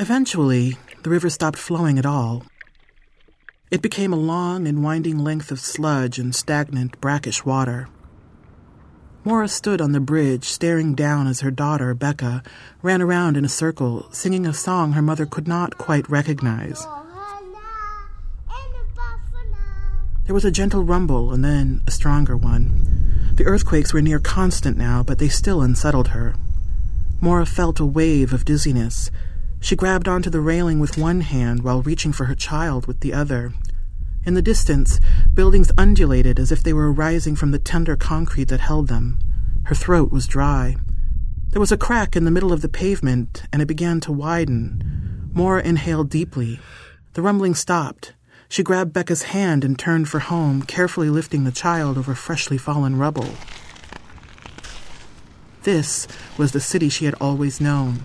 Eventually, 0.00 0.76
the 1.02 1.10
river 1.10 1.28
stopped 1.28 1.58
flowing 1.58 1.98
at 1.98 2.06
all. 2.06 2.44
It 3.70 3.82
became 3.82 4.12
a 4.12 4.16
long 4.16 4.68
and 4.68 4.84
winding 4.84 5.18
length 5.18 5.50
of 5.50 5.58
sludge 5.58 6.20
and 6.20 6.32
stagnant, 6.34 7.00
brackish 7.00 7.44
water. 7.44 7.88
Mora 9.24 9.48
stood 9.48 9.80
on 9.80 9.90
the 9.90 10.00
bridge, 10.00 10.44
staring 10.44 10.94
down 10.94 11.26
as 11.26 11.40
her 11.40 11.50
daughter, 11.50 11.94
Becca, 11.94 12.44
ran 12.80 13.02
around 13.02 13.36
in 13.36 13.44
a 13.44 13.48
circle, 13.48 14.08
singing 14.12 14.46
a 14.46 14.54
song 14.54 14.92
her 14.92 15.02
mother 15.02 15.26
could 15.26 15.48
not 15.48 15.76
quite 15.78 16.08
recognize. 16.08 16.86
There 20.24 20.34
was 20.34 20.44
a 20.44 20.52
gentle 20.52 20.84
rumble 20.84 21.32
and 21.32 21.44
then 21.44 21.82
a 21.86 21.90
stronger 21.90 22.36
one. 22.36 23.32
The 23.34 23.44
earthquakes 23.44 23.92
were 23.92 24.02
near 24.02 24.18
constant 24.18 24.76
now, 24.76 25.02
but 25.02 25.18
they 25.18 25.28
still 25.28 25.60
unsettled 25.60 26.08
her. 26.08 26.34
Mora 27.20 27.46
felt 27.46 27.80
a 27.80 27.86
wave 27.86 28.32
of 28.32 28.44
dizziness. 28.44 29.10
She 29.60 29.76
grabbed 29.76 30.08
onto 30.08 30.30
the 30.30 30.40
railing 30.40 30.78
with 30.78 30.96
one 30.96 31.20
hand 31.20 31.62
while 31.62 31.82
reaching 31.82 32.12
for 32.12 32.26
her 32.26 32.34
child 32.34 32.86
with 32.86 33.00
the 33.00 33.12
other. 33.12 33.52
In 34.24 34.34
the 34.34 34.42
distance, 34.42 35.00
buildings 35.34 35.72
undulated 35.76 36.38
as 36.38 36.52
if 36.52 36.62
they 36.62 36.72
were 36.72 36.92
rising 36.92 37.34
from 37.34 37.50
the 37.50 37.58
tender 37.58 37.96
concrete 37.96 38.48
that 38.48 38.60
held 38.60 38.88
them. 38.88 39.18
Her 39.64 39.74
throat 39.74 40.10
was 40.12 40.26
dry. 40.26 40.76
There 41.50 41.60
was 41.60 41.72
a 41.72 41.76
crack 41.76 42.14
in 42.14 42.24
the 42.24 42.30
middle 42.30 42.52
of 42.52 42.62
the 42.62 42.68
pavement, 42.68 43.44
and 43.52 43.62
it 43.62 43.66
began 43.66 44.00
to 44.00 44.12
widen. 44.12 45.30
Maura 45.32 45.62
inhaled 45.62 46.10
deeply. 46.10 46.60
The 47.14 47.22
rumbling 47.22 47.54
stopped. 47.54 48.12
She 48.48 48.62
grabbed 48.62 48.92
Becca's 48.92 49.24
hand 49.24 49.64
and 49.64 49.78
turned 49.78 50.08
for 50.08 50.20
home, 50.20 50.62
carefully 50.62 51.10
lifting 51.10 51.44
the 51.44 51.52
child 51.52 51.98
over 51.98 52.14
freshly 52.14 52.58
fallen 52.58 52.96
rubble. 52.96 53.30
This 55.62 56.06
was 56.36 56.52
the 56.52 56.60
city 56.60 56.88
she 56.88 57.04
had 57.04 57.14
always 57.20 57.60
known, 57.60 58.02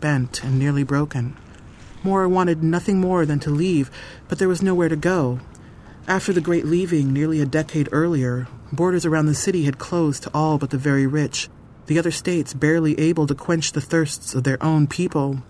bent 0.00 0.42
and 0.42 0.58
nearly 0.58 0.82
broken. 0.82 1.36
Maura 2.02 2.28
wanted 2.28 2.62
nothing 2.62 3.00
more 3.00 3.26
than 3.26 3.38
to 3.40 3.50
leave, 3.50 3.90
but 4.28 4.38
there 4.38 4.48
was 4.48 4.62
nowhere 4.62 4.88
to 4.88 4.96
go. 4.96 5.40
After 6.08 6.32
the 6.32 6.40
Great 6.40 6.64
Leaving 6.64 7.12
nearly 7.12 7.40
a 7.40 7.46
decade 7.46 7.88
earlier, 7.92 8.48
borders 8.72 9.04
around 9.04 9.26
the 9.26 9.34
city 9.34 9.64
had 9.64 9.78
closed 9.78 10.22
to 10.22 10.30
all 10.32 10.56
but 10.56 10.70
the 10.70 10.78
very 10.78 11.06
rich, 11.06 11.48
the 11.86 11.98
other 11.98 12.10
states 12.10 12.54
barely 12.54 12.98
able 12.98 13.26
to 13.26 13.34
quench 13.34 13.72
the 13.72 13.80
thirsts 13.80 14.34
of 14.34 14.44
their 14.44 14.62
own 14.62 14.86
people. 14.86 15.42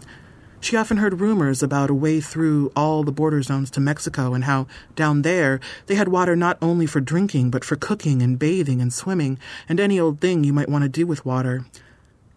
She 0.62 0.77
often 0.77 0.98
heard 0.98 1.20
rumors 1.20 1.62
about 1.62 1.89
a 1.89 1.95
way 1.95 2.20
through 2.20 2.70
all 2.77 3.03
the 3.03 3.12
border 3.12 3.42
zones 3.42 3.70
to 3.70 3.81
Mexico 3.81 4.35
and 4.35 4.45
how, 4.45 4.67
down 4.95 5.23
there, 5.23 5.61
they 5.87 5.95
had 5.95 6.09
water 6.09 6.37
not 6.37 6.59
only 6.61 6.85
for 6.85 7.01
drinking, 7.01 7.51
but 7.51 7.64
for 7.64 7.77
cooking 7.77 8.20
and 8.20 8.39
bathing 8.39 8.83
and 8.83 8.92
swimming 8.92 9.39
and 9.69 9.81
any 9.81 9.98
old 9.98 10.20
thing 10.20 10.45
you 10.45 10.53
might 10.53 10.69
want 10.69 10.83
to 10.83 10.89
do 10.89 11.07
with 11.07 11.25
water. 11.25 11.64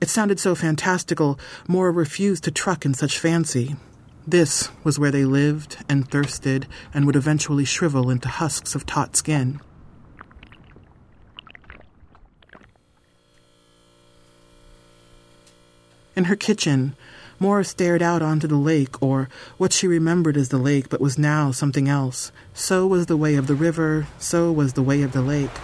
It 0.04 0.10
sounded 0.10 0.38
so 0.38 0.54
fantastical, 0.54 1.40
Maura 1.66 1.90
refused 1.90 2.44
to 2.44 2.52
truck 2.52 2.84
in 2.84 2.94
such 2.94 3.18
fancy. 3.18 3.78
This 4.28 4.68
was 4.84 5.00
where 5.00 5.12
they 5.12 5.24
lived 5.24 5.78
and 5.88 6.06
thirsted 6.06 6.68
and 6.94 7.06
would 7.06 7.16
eventually 7.16 7.64
shrivel 7.64 8.10
into 8.10 8.28
husks 8.28 8.76
of 8.76 8.86
taut 8.86 9.16
skin. 9.16 9.62
In 16.18 16.26
her 16.26 16.36
kitchen, 16.36 16.98
Maura 17.40 17.64
stared 17.64 18.02
out 18.02 18.22
onto 18.22 18.46
the 18.46 18.58
lake, 18.58 19.02
or 19.02 19.30
what 19.58 19.72
she 19.72 19.88
remembered 19.88 20.36
as 20.36 20.50
the 20.50 20.58
lake 20.58 20.90
but 20.90 21.00
was 21.00 21.18
now 21.18 21.52
something 21.52 21.88
else. 21.88 22.34
So 22.54 22.86
was 22.86 23.06
the 23.06 23.16
way 23.16 23.36
of 23.36 23.48
the 23.48 23.56
river, 23.56 24.08
so 24.20 24.52
was 24.52 24.74
the 24.74 24.84
way 24.84 25.02
of 25.02 25.14
the 25.14 25.22
lake. 25.22 25.58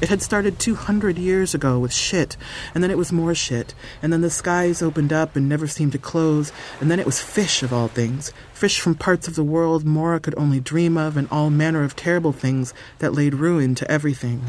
It 0.00 0.10
had 0.10 0.22
started 0.22 0.60
200 0.60 1.18
years 1.18 1.54
ago 1.54 1.80
with 1.80 1.92
shit, 1.92 2.36
and 2.72 2.84
then 2.84 2.90
it 2.90 2.98
was 2.98 3.10
more 3.10 3.34
shit, 3.34 3.74
and 4.00 4.12
then 4.12 4.20
the 4.20 4.30
skies 4.30 4.80
opened 4.80 5.12
up 5.12 5.34
and 5.34 5.48
never 5.48 5.66
seemed 5.66 5.90
to 5.90 5.98
close, 5.98 6.52
and 6.80 6.88
then 6.88 7.00
it 7.00 7.06
was 7.06 7.20
fish 7.20 7.64
of 7.64 7.72
all 7.72 7.88
things, 7.88 8.32
fish 8.52 8.80
from 8.80 8.94
parts 8.94 9.26
of 9.26 9.34
the 9.34 9.42
world 9.42 9.84
Mora 9.84 10.20
could 10.20 10.36
only 10.38 10.60
dream 10.60 10.96
of, 10.96 11.16
and 11.16 11.26
all 11.32 11.50
manner 11.50 11.82
of 11.82 11.96
terrible 11.96 12.32
things 12.32 12.72
that 13.00 13.12
laid 13.12 13.34
ruin 13.34 13.74
to 13.74 13.90
everything. 13.90 14.40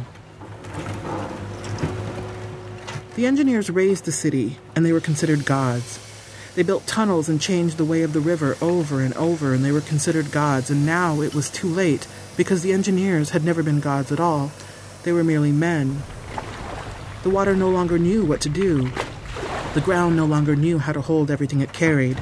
The 3.16 3.26
engineers 3.26 3.72
raised 3.72 4.06
the 4.06 4.12
city, 4.12 4.60
and 4.76 4.86
they 4.86 4.94
were 4.94 5.02
considered 5.02 5.46
gods. 5.46 6.00
They 6.54 6.62
built 6.62 6.86
tunnels 6.86 7.28
and 7.28 7.42
changed 7.42 7.78
the 7.78 7.86
way 7.86 8.04
of 8.04 8.14
the 8.14 8.20
river 8.20 8.56
over 8.62 9.02
and 9.02 9.16
over, 9.16 9.54
and 9.56 9.66
they 9.66 9.72
were 9.72 9.82
considered 9.82 10.32
gods, 10.32 10.70
and 10.70 10.86
now 10.86 11.22
it 11.22 11.34
was 11.34 11.50
too 11.50 11.68
late, 11.68 12.08
because 12.38 12.62
the 12.62 12.72
engineers 12.72 13.32
had 13.32 13.44
never 13.44 13.64
been 13.64 13.80
gods 13.80 14.12
at 14.12 14.20
all. 14.20 14.52
They 15.04 15.12
were 15.12 15.24
merely 15.24 15.52
men. 15.52 16.04
The 17.24 17.30
water 17.30 17.56
no 17.56 17.70
longer 17.70 17.98
knew 17.98 18.26
what 18.26 18.42
to 18.42 18.50
do. 18.50 18.90
The 19.74 19.82
ground 19.82 20.16
no 20.16 20.26
longer 20.26 20.56
knew 20.56 20.80
how 20.80 20.94
to 20.94 21.02
hold 21.02 21.30
everything 21.30 21.62
it 21.62 21.74
carried. 21.74 22.18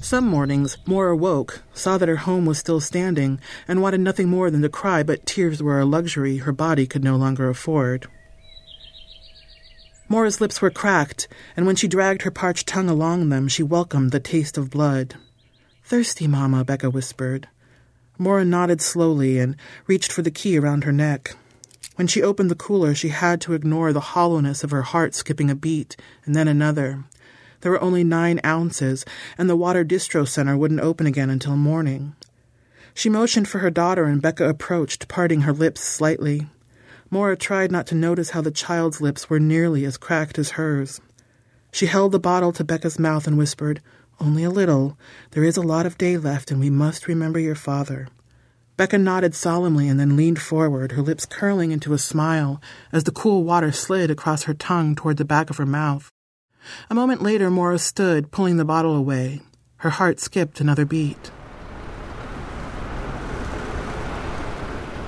Some 0.00 0.26
mornings, 0.26 0.78
Maura 0.86 1.14
woke, 1.14 1.62
saw 1.74 1.98
that 1.98 2.08
her 2.08 2.16
home 2.16 2.46
was 2.46 2.56
still 2.56 2.80
standing, 2.80 3.40
and 3.68 3.82
wanted 3.82 4.00
nothing 4.00 4.28
more 4.28 4.50
than 4.50 4.62
to 4.62 4.70
cry, 4.70 5.02
but 5.02 5.26
tears 5.26 5.62
were 5.62 5.80
a 5.80 5.84
luxury 5.84 6.38
her 6.38 6.52
body 6.52 6.86
could 6.86 7.04
no 7.04 7.16
longer 7.16 7.50
afford. 7.50 8.06
Maura's 10.08 10.40
lips 10.40 10.62
were 10.62 10.70
cracked, 10.70 11.28
and 11.56 11.66
when 11.66 11.76
she 11.76 11.86
dragged 11.86 12.22
her 12.22 12.30
parched 12.30 12.66
tongue 12.66 12.88
along 12.88 13.28
them, 13.28 13.48
she 13.48 13.62
welcomed 13.62 14.10
the 14.10 14.18
taste 14.18 14.56
of 14.56 14.70
blood. 14.70 15.16
Thirsty, 15.88 16.26
Mama, 16.26 16.66
Becca 16.66 16.90
whispered. 16.90 17.48
Mora 18.18 18.44
nodded 18.44 18.82
slowly 18.82 19.38
and 19.38 19.56
reached 19.86 20.12
for 20.12 20.20
the 20.20 20.30
key 20.30 20.58
around 20.58 20.84
her 20.84 20.92
neck. 20.92 21.34
When 21.96 22.06
she 22.06 22.22
opened 22.22 22.50
the 22.50 22.54
cooler, 22.54 22.94
she 22.94 23.08
had 23.08 23.40
to 23.40 23.54
ignore 23.54 23.94
the 23.94 24.12
hollowness 24.12 24.62
of 24.62 24.70
her 24.70 24.82
heart 24.82 25.14
skipping 25.14 25.48
a 25.48 25.54
beat, 25.54 25.96
and 26.26 26.34
then 26.34 26.46
another. 26.46 27.04
There 27.62 27.72
were 27.72 27.80
only 27.82 28.04
nine 28.04 28.38
ounces, 28.44 29.06
and 29.38 29.48
the 29.48 29.56
water 29.56 29.82
distro 29.82 30.28
center 30.28 30.58
wouldn't 30.58 30.82
open 30.82 31.06
again 31.06 31.30
until 31.30 31.56
morning. 31.56 32.14
She 32.92 33.08
motioned 33.08 33.48
for 33.48 33.60
her 33.60 33.70
daughter, 33.70 34.04
and 34.04 34.20
Becca 34.20 34.46
approached, 34.46 35.08
parting 35.08 35.40
her 35.40 35.54
lips 35.54 35.80
slightly. 35.80 36.48
Mora 37.10 37.34
tried 37.34 37.72
not 37.72 37.86
to 37.86 37.94
notice 37.94 38.28
how 38.28 38.42
the 38.42 38.50
child's 38.50 39.00
lips 39.00 39.30
were 39.30 39.40
nearly 39.40 39.86
as 39.86 39.96
cracked 39.96 40.38
as 40.38 40.50
hers. 40.50 41.00
She 41.72 41.86
held 41.86 42.12
the 42.12 42.20
bottle 42.20 42.52
to 42.52 42.62
Becca's 42.62 42.98
mouth 42.98 43.26
and 43.26 43.38
whispered, 43.38 43.80
Only 44.20 44.42
a 44.42 44.50
little. 44.50 44.98
There 45.30 45.44
is 45.44 45.56
a 45.56 45.62
lot 45.62 45.86
of 45.86 45.96
day 45.96 46.16
left, 46.16 46.50
and 46.50 46.58
we 46.60 46.70
must 46.70 47.06
remember 47.06 47.38
your 47.38 47.54
father. 47.54 48.08
Becca 48.76 48.98
nodded 48.98 49.34
solemnly 49.34 49.88
and 49.88 49.98
then 49.98 50.16
leaned 50.16 50.40
forward, 50.40 50.92
her 50.92 51.02
lips 51.02 51.26
curling 51.26 51.72
into 51.72 51.92
a 51.92 51.98
smile 51.98 52.60
as 52.92 53.04
the 53.04 53.10
cool 53.10 53.44
water 53.44 53.72
slid 53.72 54.10
across 54.10 54.44
her 54.44 54.54
tongue 54.54 54.94
toward 54.94 55.16
the 55.16 55.24
back 55.24 55.50
of 55.50 55.56
her 55.56 55.66
mouth. 55.66 56.10
A 56.90 56.94
moment 56.94 57.22
later, 57.22 57.50
Maura 57.50 57.78
stood, 57.78 58.30
pulling 58.30 58.56
the 58.56 58.64
bottle 58.64 58.94
away. 58.94 59.40
Her 59.78 59.90
heart 59.90 60.20
skipped 60.20 60.60
another 60.60 60.84
beat. 60.84 61.30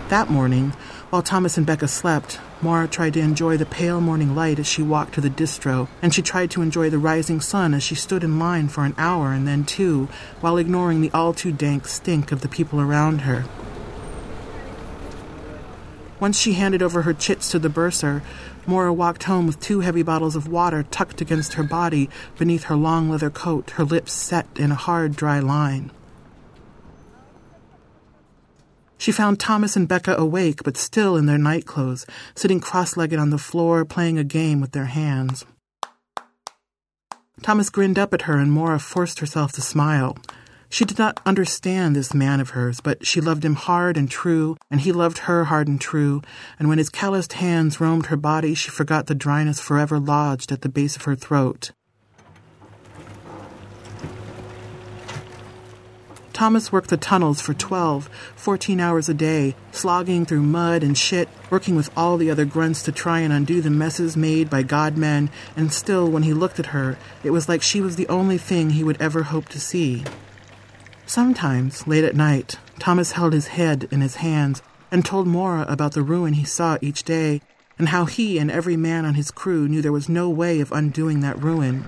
That 0.09 0.29
morning, 0.29 0.71
while 1.11 1.23
Thomas 1.23 1.57
and 1.57 1.67
Becca 1.67 1.87
slept, 1.87 2.41
Maura 2.63 2.87
tried 2.87 3.15
to 3.15 3.21
enjoy 3.21 3.57
the 3.57 3.65
pale 3.65 4.03
morning 4.03 4.35
light 4.35 4.59
as 4.59 4.67
she 4.67 4.83
walked 4.83 5.15
to 5.15 5.21
the 5.23 5.31
distro, 5.31 5.89
and 6.03 6.15
she 6.15 6.21
tried 6.21 6.51
to 6.51 6.61
enjoy 6.61 6.91
the 6.91 6.99
rising 6.99 7.41
sun 7.41 7.73
as 7.73 7.83
she 7.83 7.95
stood 7.95 8.23
in 8.23 8.39
line 8.39 8.69
for 8.69 8.85
an 8.85 8.95
hour 8.99 9.33
and 9.33 9.49
then 9.49 9.65
two, 9.65 10.09
while 10.41 10.59
ignoring 10.59 11.01
the 11.01 11.11
all 11.13 11.33
too 11.33 11.53
dank 11.53 11.89
stink 11.89 12.33
of 12.33 12.43
the 12.43 12.49
people 12.49 12.79
around 12.79 13.23
her. 13.23 13.47
Once 16.21 16.39
she 16.39 16.53
handed 16.53 16.83
over 16.83 17.03
her 17.03 17.15
chits 17.15 17.51
to 17.51 17.59
the 17.59 17.71
bursar, 17.71 18.23
Mora 18.67 18.93
walked 18.93 19.25
home 19.25 19.47
with 19.47 19.59
two 19.59 19.81
heavy 19.81 20.03
bottles 20.03 20.37
of 20.37 20.47
water 20.47 20.83
tucked 20.83 21.23
against 21.23 21.55
her 21.55 21.63
body 21.63 22.11
beneath 22.39 22.65
her 22.65 22.77
long 22.77 23.09
leather 23.09 23.31
coat, 23.31 23.71
her 23.71 23.85
lips 23.85 24.13
set 24.13 24.47
in 24.57 24.71
a 24.71 24.75
hard, 24.75 25.17
dry 25.17 25.41
line. 25.41 25.91
She 29.01 29.13
found 29.13 29.41
Thomas 29.41 29.77
and 29.77 29.89
Becca 29.89 30.15
awake, 30.15 30.63
but 30.63 30.77
still 30.77 31.17
in 31.17 31.25
their 31.25 31.39
nightclothes, 31.39 32.05
sitting 32.35 32.61
cross 32.61 32.99
legged 32.99 33.19
on 33.19 33.31
the 33.31 33.39
floor, 33.39 33.87
playing 33.87 34.19
a 34.19 34.25
game 34.25 34.61
with 34.61 34.73
their 34.73 34.93
hands. 34.93 35.47
Thomas 37.41 37.71
grinned 37.71 37.99
up 37.99 38.13
at 38.13 38.23
her, 38.23 38.37
and 38.37 38.53
Mora 38.53 38.79
forced 38.79 39.21
herself 39.21 39.53
to 39.53 39.63
smile. 39.63 40.19
She 40.69 40.85
did 40.85 40.99
not 40.99 41.19
understand 41.25 41.97
this 41.97 42.13
man 42.13 42.41
of 42.41 42.51
hers, 42.51 42.83
but 42.83 43.07
she 43.07 43.23
loved 43.23 43.43
him 43.43 43.55
hard 43.55 43.97
and 43.97 44.11
true, 44.11 44.59
and 44.71 44.83
he 44.83 44.93
loved 44.93 45.21
her 45.21 45.45
hard 45.45 45.67
and 45.67 45.81
true, 45.81 46.21
and 46.59 46.69
when 46.69 46.77
his 46.77 46.91
calloused 46.91 47.33
hands 47.33 47.81
roamed 47.81 48.07
her 48.07 48.19
body, 48.19 48.53
she 48.53 48.69
forgot 48.69 49.07
the 49.07 49.15
dryness 49.15 49.61
forever 49.61 49.99
lodged 49.99 50.53
at 50.53 50.61
the 50.61 50.69
base 50.69 50.95
of 50.95 51.05
her 51.05 51.17
throat. 51.17 51.73
Thomas 56.41 56.73
worked 56.73 56.89
the 56.89 56.97
tunnels 56.97 57.43
for 57.43 57.53
12, 57.53 58.09
14 58.35 58.81
hours 58.81 59.11
a 59.11 59.13
day, 59.13 59.55
slogging 59.73 60.25
through 60.25 60.41
mud 60.41 60.83
and 60.83 60.97
shit, 60.97 61.29
working 61.51 61.77
with 61.77 61.91
all 61.95 62.17
the 62.17 62.31
other 62.31 62.47
grunts 62.47 62.83
to 62.85 62.93
try 62.93 63.21
and 63.21 63.31
undo 63.31 63.61
the 63.61 63.69
messes 63.69 64.17
made 64.17 64.49
by 64.49 64.63
godmen, 64.63 65.29
and 65.55 65.71
still, 65.71 66.11
when 66.11 66.23
he 66.23 66.33
looked 66.33 66.59
at 66.59 66.73
her, 66.73 66.97
it 67.23 67.29
was 67.29 67.47
like 67.47 67.61
she 67.61 67.83
was 67.83 67.97
the 67.97 68.09
only 68.09 68.39
thing 68.39 68.71
he 68.71 68.83
would 68.83 68.99
ever 69.03 69.25
hope 69.25 69.51
to 69.51 69.61
see. 69.61 70.03
Sometimes, 71.05 71.87
late 71.87 72.05
at 72.05 72.17
night, 72.17 72.57
Thomas 72.79 73.13
held 73.13 73.35
his 73.35 73.49
head 73.49 73.87
in 73.91 74.01
his 74.01 74.15
hands, 74.15 74.63
and 74.91 75.05
told 75.05 75.27
Mora 75.27 75.67
about 75.69 75.93
the 75.93 76.03
ruin 76.03 76.33
he 76.33 76.45
saw 76.45 76.79
each 76.81 77.03
day, 77.03 77.43
and 77.79 77.91
how 77.91 78.07
he 78.07 78.39
and 78.39 78.51
every 78.51 78.79
man 78.79 79.05
on 79.05 79.13
his 79.13 79.31
crew 79.31 79.69
knew 79.69 79.83
there 79.83 79.93
was 79.93 80.09
no 80.09 80.31
way 80.31 80.61
of 80.61 80.73
undoing 80.73 81.21
that 81.21 81.39
ruin. 81.39 81.85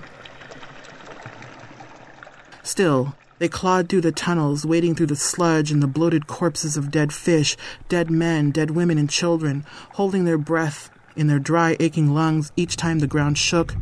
Still, 2.61 3.15
they 3.39 3.47
clawed 3.47 3.89
through 3.89 4.01
the 4.01 4.11
tunnels, 4.11 4.65
wading 4.65 4.95
through 4.95 5.07
the 5.07 5.15
sludge 5.15 5.71
and 5.71 5.81
the 5.81 5.87
bloated 5.87 6.27
corpses 6.27 6.77
of 6.77 6.91
dead 6.91 7.11
fish, 7.13 7.57
dead 7.89 8.09
men, 8.09 8.51
dead 8.51 8.71
women, 8.71 8.97
and 8.97 9.09
children, 9.09 9.65
holding 9.93 10.25
their 10.25 10.37
breath 10.37 10.89
in 11.15 11.27
their 11.27 11.39
dry, 11.39 11.75
aching 11.79 12.13
lungs 12.13 12.51
each 12.55 12.75
time 12.75 12.99
the 12.99 13.07
ground 13.07 13.37
shook 13.37 13.75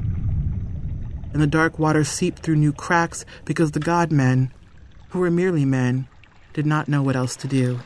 and 1.34 1.42
the 1.42 1.48
dark 1.48 1.80
water 1.80 2.04
seeped 2.04 2.40
through 2.40 2.56
new 2.56 2.74
cracks 2.74 3.26
because 3.46 3.72
the 3.72 3.80
god 3.80 4.12
men, 4.12 4.52
who 5.10 5.20
were 5.20 5.32
merely 5.32 5.66
men, 5.66 6.08
did 6.54 6.66
not 6.66 6.88
know 6.88 7.02
what 7.02 7.16
else 7.16 7.36
to 7.38 7.48
do. 7.48 7.80